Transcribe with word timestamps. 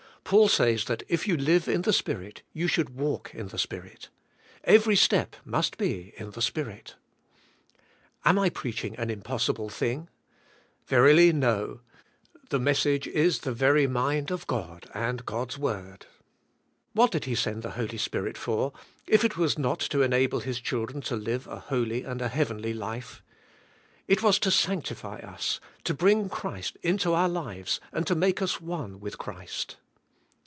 Paul 0.23 0.47
says 0.47 0.85
that 0.85 1.03
if 1.09 1.27
you 1.27 1.35
live 1.35 1.67
in 1.67 1.81
the 1.81 1.91
Spirit, 1.91 2.41
you 2.53 2.69
should 2.69 2.91
walk 2.95 3.35
in 3.35 3.49
the 3.49 3.57
Spirit. 3.57 4.07
Kvery 4.65 4.97
step 4.97 5.35
must 5.43 5.77
be 5.77 6.13
in 6.15 6.31
the 6.31 6.41
Spirit. 6.41 6.95
Am 8.23 8.39
I 8.39 8.49
preaching" 8.49 8.95
an 8.95 9.09
impossible 9.09 9.67
thing"? 9.67 10.07
Verily 10.87 11.33
no. 11.33 11.81
The 12.49 12.59
messag"e 12.61 13.11
is 13.13 13.39
the 13.39 13.51
very 13.51 13.87
mind 13.87 14.31
of 14.31 14.47
God 14.47 14.89
and 14.93 15.25
God's 15.25 15.57
word. 15.57 16.05
What 16.93 17.11
did 17.11 17.25
He 17.25 17.35
send 17.35 17.61
the 17.61 17.71
Holy 17.71 17.97
Spirit 17.97 18.37
for, 18.37 18.71
if 19.07 19.25
it 19.25 19.35
was 19.35 19.59
not 19.59 19.81
to 19.81 20.01
enable 20.01 20.39
His 20.39 20.61
children 20.61 21.01
to 21.01 21.17
live 21.17 21.45
a 21.47 21.59
holy 21.59 22.03
and 22.05 22.21
a 22.21 22.29
heavenly 22.29 22.73
life? 22.73 23.21
It 24.07 24.23
was 24.23 24.39
to 24.39 24.51
sanctify 24.51 25.19
us, 25.19 25.59
to 25.83 25.93
bring" 25.93 26.29
Christ 26.29 26.77
into 26.83 27.13
our 27.13 27.27
lives 27.27 27.81
and 27.91 28.07
to 28.07 28.15
make 28.15 28.41
us 28.41 28.61
one 28.61 29.01
with 29.01 29.17
Christ. 29.17 29.75